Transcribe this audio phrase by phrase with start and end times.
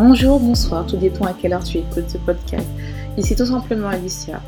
[0.00, 2.68] Bonjour, bonsoir, tout dépend à quelle heure tu écoutes ce podcast.
[3.16, 4.40] Ici tout simplement Alicia.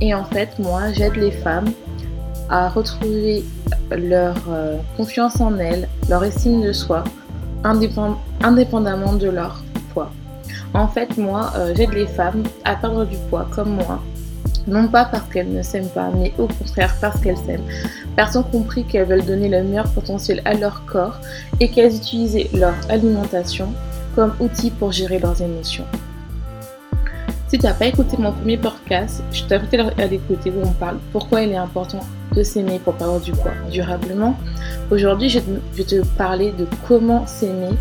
[0.00, 1.72] Et en fait, moi, j'aide les femmes
[2.48, 3.42] à retrouver
[3.90, 7.02] leur euh, confiance en elles, leur estime de soi,
[7.64, 10.12] indépendamment de leur poids.
[10.72, 14.00] En fait, moi, euh, j'aide les femmes à perdre du poids comme moi.
[14.68, 17.66] Non pas parce qu'elles ne s'aiment pas, mais au contraire parce qu'elles s'aiment.
[18.36, 21.18] Ont compris qu'elles veulent donner le meilleur potentiel à leur corps
[21.58, 23.74] et qu'elles utilisent leur alimentation
[24.14, 25.84] comme outil pour gérer leurs émotions.
[27.48, 30.96] Si tu n'as pas écouté mon premier podcast, je t'invite à l'écouter où on parle
[31.12, 32.00] pourquoi il est important
[32.34, 34.36] de s'aimer pour perdre du poids durablement.
[34.90, 35.38] Aujourd'hui, je
[35.74, 37.76] vais te parler de comment s'aimer,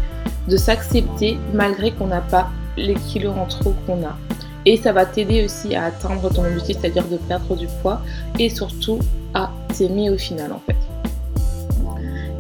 [0.50, 4.18] de s'accepter malgré qu'on n'a pas les kilos en trop qu'on a.
[4.66, 8.02] Et ça va t'aider aussi à atteindre ton objectif, c'est-à-dire de perdre du poids
[8.40, 9.00] et surtout
[9.34, 10.76] à t'aimer au final en fait.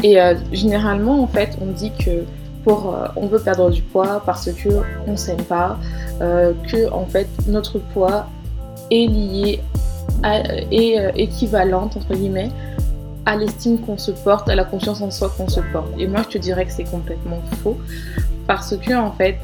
[0.03, 2.25] Et euh, généralement en fait, on dit que
[2.67, 4.69] euh, on veut perdre du poids parce que
[5.07, 5.77] on s'aime pas,
[6.21, 8.27] euh, que en fait notre poids
[8.91, 9.61] est lié
[10.25, 12.49] euh, équivalente entre guillemets
[13.25, 15.89] à l'estime qu'on se porte, à la confiance en soi qu'on se porte.
[15.97, 17.77] Et moi je te dirais que c'est complètement faux
[18.47, 19.37] parce que en fait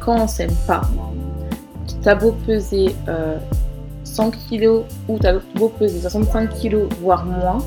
[0.00, 0.82] quand on s'aime pas,
[2.02, 2.94] t'as beau peser
[4.04, 7.58] 100 kg ou t'as beau peser 65 kg voire moins,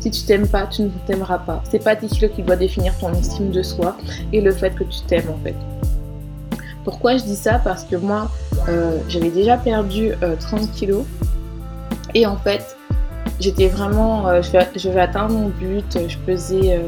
[0.00, 1.62] si tu t'aimes pas, tu ne t'aimeras pas.
[1.70, 3.96] C'est pas tes kilos qui doit définir ton estime de soi
[4.32, 5.54] et le fait que tu t'aimes en fait.
[6.84, 7.60] Pourquoi je dis ça?
[7.62, 8.30] Parce que moi,
[8.68, 11.04] euh, j'avais déjà perdu 30 euh, kilos
[12.14, 12.76] et en fait,
[13.40, 15.98] j'étais vraiment, euh, je, vais, atteindre mon but.
[16.08, 16.80] Je pesais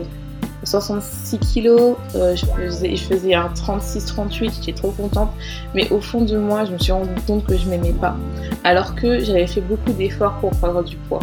[0.65, 5.31] 66 kilos, je, faisais, un 36-38, j'étais trop contente.
[5.75, 8.16] Mais au fond de moi, je me suis rendu compte que je m'aimais pas.
[8.65, 11.21] Alors que j'avais fait beaucoup d'efforts pour prendre du poids.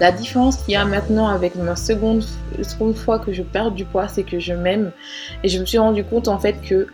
[0.00, 2.24] La différence qu'il y a maintenant avec ma seconde,
[2.96, 4.92] fois que je perds du poids, c'est que je m'aime.
[5.44, 6.86] Et je me suis rendu compte en fait que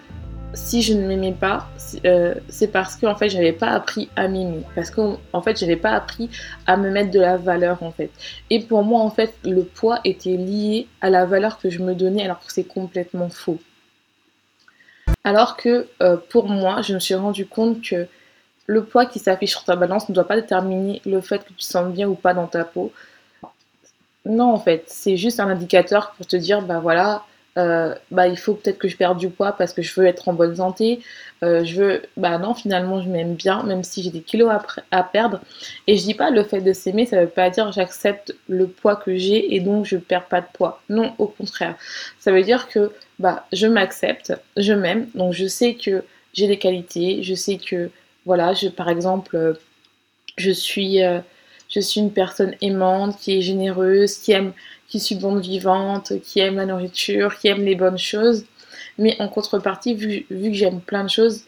[0.55, 1.69] si je ne m'aimais pas,
[2.05, 5.59] euh, c'est parce que en fait j'avais pas appris à m'aimer, parce qu'en en fait
[5.59, 6.31] j'avais pas appris
[6.67, 8.11] à me mettre de la valeur en fait.
[8.51, 11.95] Et pour moi en fait le poids était lié à la valeur que je me
[11.95, 13.59] donnais, alors que c'est complètement faux.
[15.23, 18.07] Alors que euh, pour moi, je me suis rendu compte que
[18.67, 21.55] le poids qui s'affiche sur ta balance ne doit pas déterminer le fait que tu
[21.55, 22.93] te sens bien ou pas dans ta peau.
[24.25, 27.25] Non, en fait, c'est juste un indicateur pour te dire, bah voilà,
[27.59, 30.29] euh, bah il faut peut-être que je perde du poids parce que je veux être
[30.29, 31.01] en bonne santé.
[31.43, 34.51] Euh, je veux, bah non, finalement, je m'aime bien, même si j'ai des kilos
[34.91, 35.41] à, perdre.
[35.87, 38.97] Et je dis pas le fait de s'aimer, ça veut pas dire j'accepte le poids
[38.97, 40.83] que j'ai et donc je perds pas de poids.
[40.89, 41.77] Non, au contraire.
[42.19, 46.05] Ça veut dire que bah je m'accepte, je m'aime, donc je sais que
[46.35, 47.91] j'ai des qualités, je sais que
[48.27, 49.55] voilà, par exemple, euh,
[50.37, 51.21] je suis, euh,
[51.69, 54.53] je suis une personne aimante, qui est généreuse, qui aime,
[54.89, 58.45] qui suis bonne vivante, qui aime la nourriture, qui aime les bonnes choses.
[58.99, 61.45] Mais en contrepartie, vu, que j'aime plein de choses,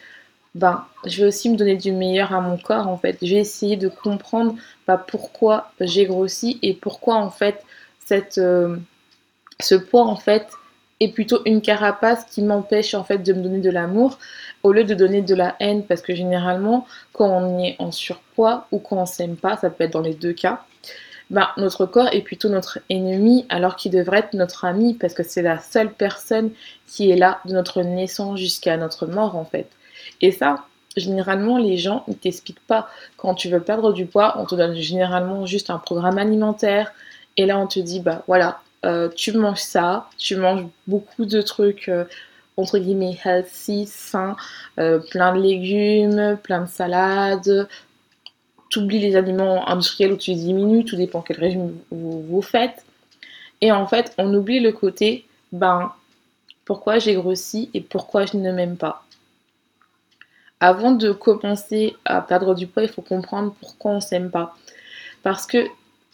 [0.54, 3.18] ben, je vais aussi me donner du meilleur à mon corps en fait.
[3.22, 4.54] Je vais essayer de comprendre
[4.86, 7.64] ben, pourquoi j'ai grossi et pourquoi en fait
[8.38, 8.76] euh,
[9.60, 10.48] ce poids en fait
[11.00, 14.18] est plutôt une carapace qui m'empêche en fait de me donner de l'amour
[14.62, 18.66] au lieu de donner de la haine parce que généralement quand on est en surpoids
[18.72, 20.64] ou quand on s'aime pas, ça peut être dans les deux cas,
[21.30, 25.22] ben, notre corps est plutôt notre ennemi alors qu'il devrait être notre ami parce que
[25.22, 26.50] c'est la seule personne
[26.86, 29.68] qui est là de notre naissance jusqu'à notre mort en fait.
[30.20, 30.64] Et ça,
[30.96, 34.74] généralement les gens ne t'expliquent pas quand tu veux perdre du poids, on te donne
[34.74, 36.92] généralement juste un programme alimentaire
[37.36, 41.42] et là on te dit bah voilà, euh, tu manges ça, tu manges beaucoup de
[41.42, 42.04] trucs euh,
[42.56, 44.36] entre guillemets healthy, sains,
[44.80, 47.68] euh, plein de légumes, plein de salades.
[48.70, 52.84] Tu oublies les aliments industriels où tu diminues, tout dépend quel régime vous, vous faites.
[53.60, 55.92] Et en fait, on oublie le côté, ben,
[56.64, 59.04] pourquoi j'ai grossi et pourquoi je ne m'aime pas.
[60.60, 64.56] Avant de commencer à perdre du poids, il faut comprendre pourquoi on s'aime pas.
[65.22, 65.66] Parce que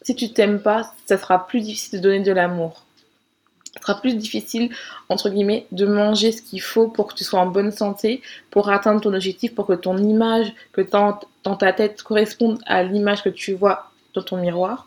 [0.05, 2.85] si tu t'aimes pas, ça sera plus difficile de donner de l'amour.
[3.75, 4.71] Ça sera plus difficile,
[5.09, 8.69] entre guillemets, de manger ce qu'il faut pour que tu sois en bonne santé, pour
[8.69, 11.19] atteindre ton objectif, pour que ton image, que dans,
[11.57, 14.87] ta tête corresponde à l'image que tu vois dans ton miroir.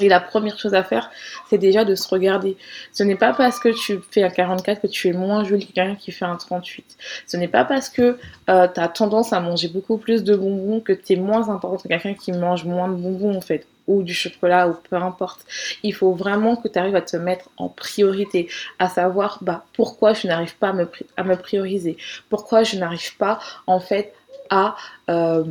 [0.00, 1.10] Et la première chose à faire,
[1.50, 2.56] c'est déjà de se regarder.
[2.92, 5.72] Ce n'est pas parce que tu fais un 44 que tu es moins jolie que
[5.72, 6.96] quelqu'un qui fait un 38.
[7.26, 8.16] Ce n'est pas parce que
[8.48, 11.82] euh, tu as tendance à manger beaucoup plus de bonbons que tu es moins importante
[11.82, 15.44] que quelqu'un qui mange moins de bonbons en fait ou du chocolat ou peu importe.
[15.82, 18.48] Il faut vraiment que tu arrives à te mettre en priorité,
[18.78, 20.68] à savoir bah, pourquoi je n'arrive pas
[21.16, 21.96] à me, prioriser,
[22.28, 24.14] pourquoi je n'arrive pas en fait
[24.50, 24.76] à,
[25.08, 25.44] euh,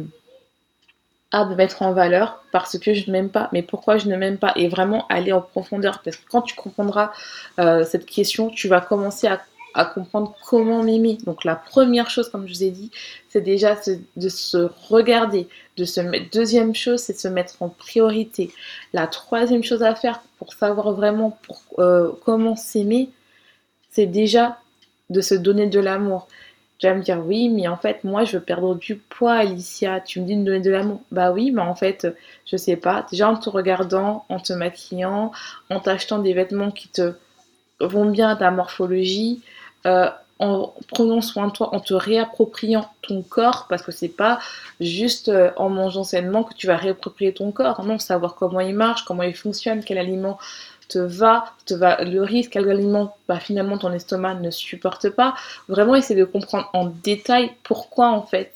[1.34, 4.38] me mettre en valeur parce que je ne m'aime pas, mais pourquoi je ne m'aime
[4.38, 7.12] pas et vraiment aller en profondeur parce que quand tu comprendras
[7.60, 9.42] euh, cette question, tu vas commencer à
[9.74, 11.18] à comprendre comment m'aimer.
[11.26, 12.92] Donc la première chose, comme je vous ai dit,
[13.30, 13.78] c'est déjà
[14.16, 16.30] de se regarder, de se mettre.
[16.32, 18.52] Deuxième chose, c'est de se mettre en priorité.
[18.94, 23.10] La troisième chose à faire pour savoir vraiment pour, euh, comment s'aimer,
[23.92, 24.58] c'est déjà
[25.10, 26.28] de se donner de l'amour.
[26.78, 30.00] Tu vas me dire oui, mais en fait, moi, je veux perdre du poids, Alicia.
[30.00, 31.02] Tu me dis de me donner de l'amour.
[31.12, 32.08] Bah oui, mais en fait,
[32.46, 33.06] je sais pas.
[33.12, 35.34] Déjà en te regardant, en te maquillant,
[35.70, 37.14] en t'achetant des vêtements qui te
[37.82, 39.42] vont bien à ta morphologie,
[39.86, 40.10] euh,
[40.40, 44.40] en prenant soin de toi, en te réappropriant ton corps, parce que c'est pas
[44.80, 47.84] juste euh, en mangeant sainement que tu vas réapproprier ton corps.
[47.84, 50.40] Non, savoir comment il marche, comment il fonctionne, quel aliment
[50.88, 55.36] te va, te va le risque, quel aliment bah, finalement ton estomac ne supporte pas.
[55.68, 58.54] Vraiment essayer de comprendre en détail pourquoi en fait,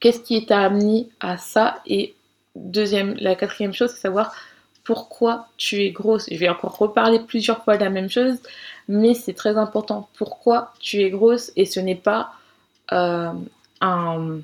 [0.00, 1.80] qu'est-ce qui t'a amené à ça?
[1.86, 2.14] Et
[2.56, 4.34] deuxième, la quatrième chose, c'est savoir
[4.84, 6.26] pourquoi tu es grosse.
[6.30, 8.38] Je vais encore reparler plusieurs fois de la même chose,
[8.88, 10.08] mais c'est très important.
[10.16, 12.32] Pourquoi tu es grosse et ce n'est pas
[12.92, 13.32] euh,
[13.80, 14.40] un...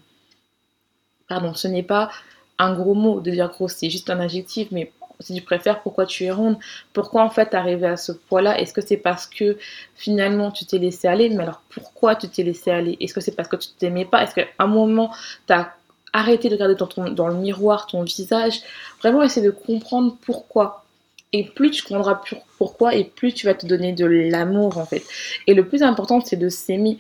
[1.29, 2.11] Pardon, ce n'est pas
[2.58, 6.06] un gros mot de dire grosse, c'est juste un adjectif, mais si tu préfères, pourquoi
[6.06, 6.58] tu es ronde,
[6.93, 9.58] pourquoi en fait arrivé à ce poids-là, est-ce que c'est parce que
[9.94, 13.35] finalement tu t'es laissé aller, mais alors pourquoi tu t'es laissé aller, est-ce que c'est
[13.35, 15.12] parce que tu t'aimais pas, est-ce qu'à un moment
[15.46, 15.75] tu as
[16.19, 18.61] arrêté de regarder dans, dans le miroir ton visage,
[19.00, 20.85] vraiment essayer de comprendre pourquoi.
[21.32, 22.20] Et plus tu comprendras
[22.56, 25.05] pourquoi, et plus tu vas te donner de l'amour en fait.
[25.47, 26.99] Et le plus important, c'est de s'aimer.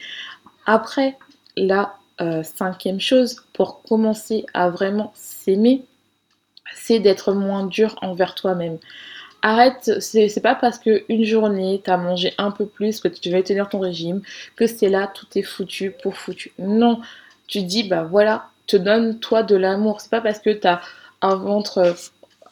[0.66, 1.16] Après,
[1.56, 5.84] la euh, cinquième chose, pour commencer à vraiment s'aimer,
[6.74, 8.78] c'est d'être moins dur envers toi-même.
[9.40, 13.40] Arrête, c'est pas parce que une journée t'as mangé un peu plus que tu vas
[13.40, 14.20] tenir ton régime
[14.56, 16.50] que c'est là tout est foutu pour foutu.
[16.58, 17.00] Non,
[17.46, 20.00] tu dis bah voilà, te donne toi de l'amour.
[20.00, 20.80] C'est pas parce que t'as
[21.20, 21.96] un ventre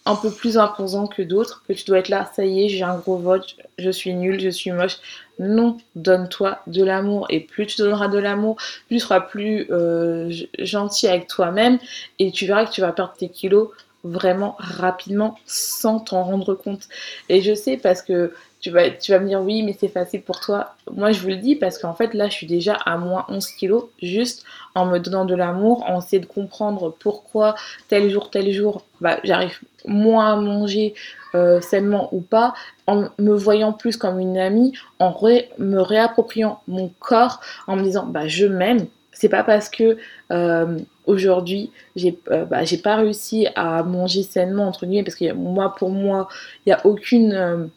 [0.07, 2.85] un peu plus imposant que d'autres que tu dois être là, ça y est, j'ai
[2.85, 4.99] un gros vote, je suis nulle, je suis moche.
[5.41, 7.27] Non, donne-toi de l'amour.
[7.29, 11.79] Et plus tu donneras de l'amour, plus tu seras plus euh, gentil avec toi-même
[12.21, 13.71] et tu verras que tu vas perdre tes kilos
[14.05, 16.89] vraiment rapidement sans t'en rendre compte.
[17.29, 18.33] Et je sais parce que
[18.67, 20.75] tu vas, tu vas me dire oui, mais c'est facile pour toi.
[20.91, 23.47] Moi, je vous le dis parce qu'en fait, là, je suis déjà à moins 11
[23.53, 27.55] kilos juste en me donnant de l'amour, en essayant de comprendre pourquoi
[27.87, 30.95] tel jour, tel jour, bah, j'arrive moins à manger
[31.37, 32.55] euh, sainement ou pas,
[32.89, 35.15] en me voyant plus comme une amie, en
[35.59, 38.87] me réappropriant mon corps, en me disant bah, je m'aime.
[39.13, 39.97] C'est pas parce que
[40.33, 40.77] euh,
[41.07, 45.91] aujourd'hui, j'ai euh, bah, pas réussi à manger sainement, entre guillemets, parce que moi, pour
[45.91, 46.27] moi,
[46.67, 47.71] il n'y a aucune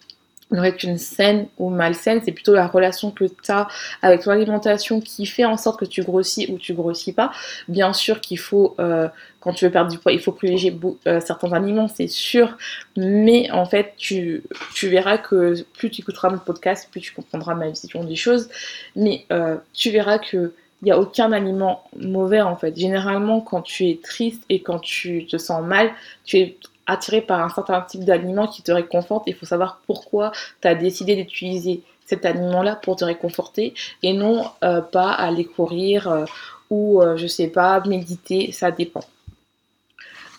[0.52, 3.68] euh, nourriture saine ou malsaine, c'est plutôt la relation que tu as
[4.02, 7.32] avec ton alimentation qui fait en sorte que tu grossis ou tu grossis pas.
[7.68, 9.08] Bien sûr qu'il faut, euh,
[9.40, 10.78] quand tu veux perdre du poids, il faut privilégier
[11.22, 12.58] certains aliments, c'est sûr,
[12.98, 14.44] mais en fait, tu,
[14.84, 18.50] verras que plus tu écouteras mon podcast, plus tu comprendras ma vision des choses,
[18.96, 19.26] mais
[19.74, 22.78] tu verras que il n'y a aucun aliment mauvais en fait.
[22.78, 25.92] Généralement, quand tu es triste et quand tu te sens mal,
[26.24, 26.58] tu es
[26.90, 29.24] attiré par un certain type d'aliment qui te réconforte.
[29.28, 30.32] Il faut savoir pourquoi
[30.62, 36.12] tu as décidé d'utiliser cet aliment-là pour te réconforter et non euh, pas aller courir
[36.12, 36.26] euh,
[36.72, 39.04] ou euh, je sais pas, méditer, ça dépend.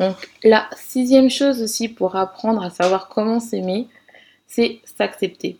[0.00, 3.86] Donc la sixième chose aussi pour apprendre à savoir comment s'aimer,
[4.48, 5.56] c'est s'accepter.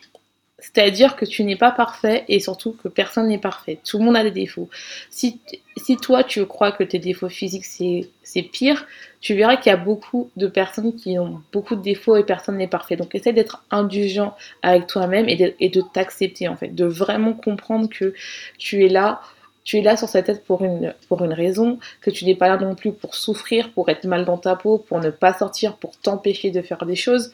[0.60, 3.78] C'est-à-dire que tu n'es pas parfait et surtout que personne n'est parfait.
[3.84, 4.68] Tout le monde a des défauts.
[5.10, 5.40] Si,
[5.76, 8.86] si toi tu crois que tes défauts physiques c'est pire,
[9.20, 12.56] tu verras qu'il y a beaucoup de personnes qui ont beaucoup de défauts et personne
[12.56, 12.96] n'est parfait.
[12.96, 16.74] Donc essaie d'être indulgent avec toi-même et de, de t'accepter en fait.
[16.74, 18.14] De vraiment comprendre que
[18.58, 19.20] tu es là.
[19.62, 22.48] Tu es là sur cette tête pour une, pour une raison, que tu n'es pas
[22.48, 25.76] là non plus pour souffrir, pour être mal dans ta peau, pour ne pas sortir,
[25.76, 27.30] pour t'empêcher de faire des choses.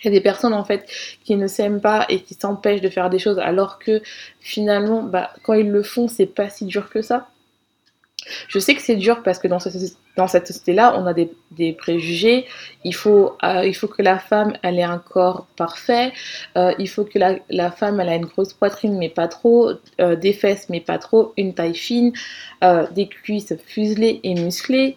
[0.00, 0.88] Il y a des personnes en fait
[1.24, 4.02] qui ne s'aiment pas et qui s'empêchent de faire des choses alors que
[4.40, 7.28] finalement bah, quand ils le font c'est pas si dur que ça.
[8.48, 12.46] Je sais que c'est dur parce que dans cette, société-là, on a des, préjugés.
[12.84, 16.12] Il faut, euh, il faut que la femme elle ait un corps parfait.
[16.56, 20.16] Euh, il faut que la, femme elle ait une grosse poitrine mais pas trop, euh,
[20.16, 22.12] des fesses mais pas trop, une taille fine,
[22.92, 24.96] des cuisses fuselées et musclées.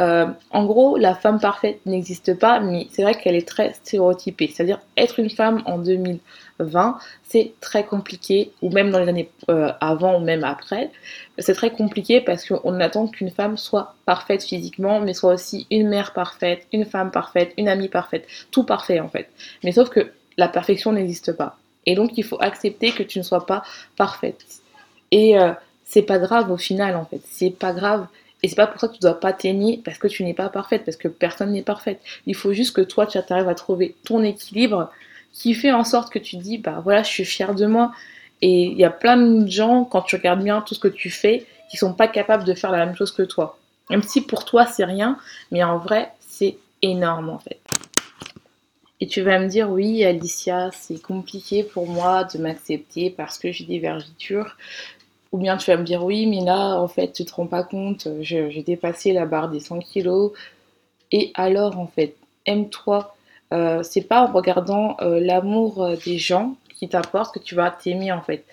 [0.00, 4.48] Euh, en gros, la femme parfaite n'existe pas, mais c'est vrai qu'elle est très stéréotypée.
[4.48, 9.72] C'est-à-dire être une femme en 2020, c'est très compliqué, ou même dans les années euh,
[9.80, 10.90] avant ou même après,
[11.38, 15.88] c'est très compliqué parce qu'on attend qu'une femme soit parfaite physiquement, mais soit aussi une
[15.88, 19.28] mère parfaite, une femme parfaite, une amie parfaite, tout parfait en fait.
[19.64, 21.56] Mais sauf que la perfection n'existe pas.
[21.86, 23.62] Et donc il faut accepter que tu ne sois pas
[23.96, 24.44] parfaite.
[25.10, 25.52] Et euh,
[25.84, 27.20] c'est pas grave au final en fait.
[27.24, 28.06] C'est pas grave
[28.42, 30.48] et c'est pas pour ça que tu dois pas t'aimer parce que tu n'es pas
[30.48, 32.00] parfaite, parce que personne n'est parfaite.
[32.26, 34.90] Il faut juste que toi, tu arrives à trouver ton équilibre
[35.32, 37.92] qui fait en sorte que tu dis, bah voilà, je suis fière de moi.
[38.40, 41.10] Et il y a plein de gens, quand tu regardes bien tout ce que tu
[41.10, 43.58] fais, qui sont pas capables de faire la même chose que toi.
[43.90, 45.18] Même si pour toi c'est rien,
[45.50, 47.60] mais en vrai c'est énorme en fait.
[49.00, 53.52] Et tu vas me dire, oui, Alicia, c'est compliqué pour moi de m'accepter parce que
[53.52, 54.56] j'ai des vergitures.
[55.32, 57.62] Ou bien tu vas me dire, oui, mais là, en fait, tu te rends pas
[57.62, 60.32] compte, j'ai dépassé la barre des 100 kilos.
[61.12, 62.16] Et alors, en fait,
[62.46, 63.14] aime-toi.
[63.52, 67.70] Euh, c'est pas en regardant euh, l'amour euh, des gens qui t'apportent que tu vas
[67.70, 68.44] t'aimer, en fait.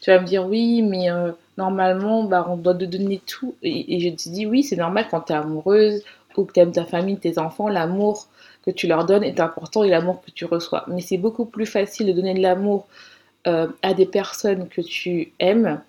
[0.00, 1.08] Tu vas me dire, oui, mais
[1.56, 3.54] normalement, bah, on doit te donner tout.
[3.62, 6.02] Et, et je te dis, oui, c'est normal quand tu es amoureuse
[6.36, 8.28] ou que tu aimes ta famille, tes enfants, l'amour
[8.64, 10.84] que tu leur donnes est important et l'amour que tu reçois.
[10.88, 12.86] Mais c'est beaucoup plus facile de donner de l'amour
[13.46, 15.80] euh, à des personnes que tu aimes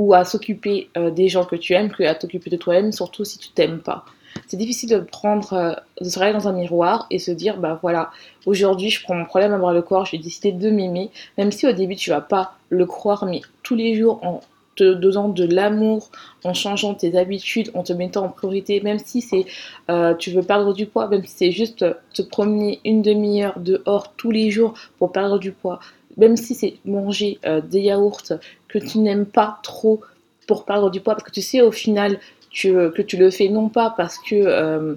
[0.00, 3.26] ou à s'occuper euh, des gens que tu aimes que à t'occuper de toi-même, surtout
[3.26, 4.06] si tu t'aimes pas.
[4.46, 7.78] C'est difficile de prendre, euh, de se regarder dans un miroir et se dire, bah
[7.82, 8.10] voilà,
[8.46, 11.66] aujourd'hui je prends mon problème à voir le corps, j'ai décidé de m'aimer, même si
[11.66, 14.40] au début tu vas pas le croire, mais tous les jours en
[14.74, 16.08] te donnant de l'amour,
[16.44, 19.44] en changeant tes habitudes, en te mettant en priorité, même si c'est
[19.90, 24.14] euh, tu veux perdre du poids, même si c'est juste te promener une demi-heure dehors
[24.16, 25.78] tous les jours pour perdre du poids,
[26.16, 28.22] même si c'est manger euh, des yaourts
[28.68, 30.00] que tu n'aimes pas trop
[30.46, 32.18] pour perdre du poids, parce que tu sais au final
[32.50, 34.94] tu, que tu le fais non pas parce que euh,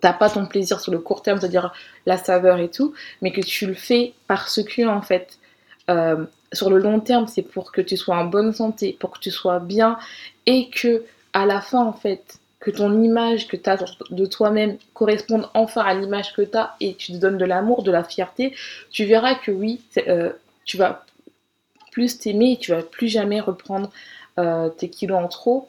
[0.00, 1.72] t'as pas ton plaisir sur le court terme, c'est-à-dire
[2.06, 5.38] la saveur et tout, mais que tu le fais parce que en fait
[5.90, 9.18] euh, sur le long terme, c'est pour que tu sois en bonne santé, pour que
[9.18, 9.98] tu sois bien
[10.46, 14.78] et que à la fin, en fait, que ton image que tu as de toi-même
[14.94, 18.02] corresponde enfin à l'image que tu as et tu te donnes de l'amour, de la
[18.02, 18.54] fierté,
[18.90, 20.32] tu verras que oui, euh,
[20.64, 21.04] tu vas
[21.92, 23.90] plus t'aimer et tu vas plus jamais reprendre
[24.38, 25.68] euh, tes kilos en trop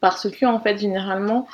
[0.00, 1.46] parce que en fait généralement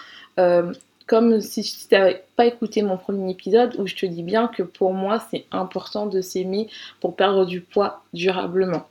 [1.06, 4.62] comme si tu n'avais pas écouté mon premier épisode où je te dis bien que
[4.62, 6.68] pour moi c'est important de s'aimer
[7.00, 8.86] pour perdre du poids durablement.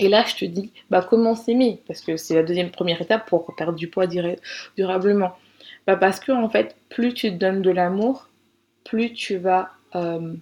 [0.00, 1.82] Et là je te dis bah comment s'aimer?
[1.86, 4.06] Parce que c'est la deuxième première étape pour perdre du poids
[4.76, 5.36] durablement.
[5.86, 8.28] Bah parce que en fait plus tu te donnes de l'amour,
[8.82, 10.34] plus tu vas euh,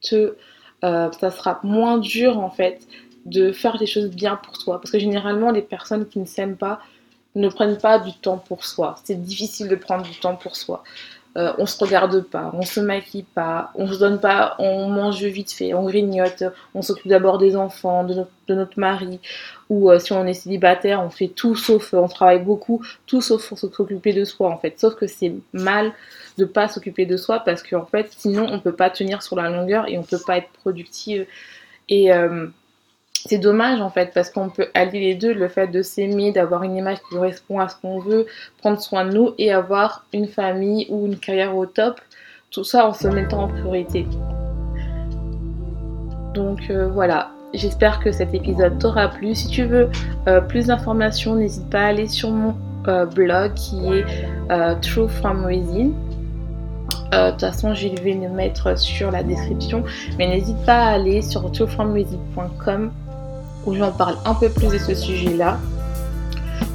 [0.00, 0.36] te
[0.84, 2.86] euh, ça sera moins dur en fait
[3.26, 6.56] de faire des choses bien pour toi parce que généralement les personnes qui ne s'aiment
[6.56, 6.80] pas
[7.34, 8.96] ne prennent pas du temps pour soi.
[9.04, 10.82] C'est difficile de prendre du temps pour soi.
[11.36, 15.22] Euh, on se regarde pas, on se maquille pas, on se donne pas, on mange
[15.22, 16.42] vite fait, on grignote,
[16.74, 19.20] on s'occupe d'abord des enfants, de notre, mari,
[19.68, 23.54] ou euh, si on est célibataire, on fait tout sauf, on travaille beaucoup, tout sauf
[23.54, 24.80] s'occuper de soi en fait.
[24.80, 25.92] Sauf que c'est mal
[26.36, 29.50] de pas s'occuper de soi parce qu'en fait, sinon on peut pas tenir sur la
[29.50, 31.26] longueur et on peut pas être productive.
[31.88, 32.48] Et euh,
[33.26, 36.62] c'est dommage en fait parce qu'on peut allier les deux, le fait de s'aimer, d'avoir
[36.62, 38.26] une image qui correspond à ce qu'on veut,
[38.58, 42.00] prendre soin de nous et avoir une famille ou une carrière au top,
[42.50, 44.06] tout ça en se mettant en priorité.
[46.34, 49.34] Donc euh, voilà, j'espère que cet épisode t'aura plu.
[49.34, 49.90] Si tu veux
[50.26, 52.54] euh, plus d'informations, n'hésite pas à aller sur mon
[52.88, 54.04] euh, blog qui est
[54.80, 55.90] True From Within.
[57.12, 59.82] De toute façon, je vais le mettre sur la description.
[60.16, 62.92] Mais n'hésite pas à aller sur truefromwithin.com
[63.66, 65.58] où j'en parle un peu plus de ce sujet-là,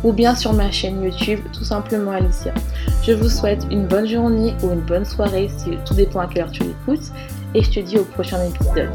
[0.04, 2.54] ou bien sur ma chaîne YouTube, tout simplement Alicia.
[3.04, 5.50] Je vous souhaite une bonne journée ou une bonne soirée,
[5.86, 7.12] tout dépend à quelle heure tu l'écoutes,
[7.54, 8.90] et je te dis au prochain épisode.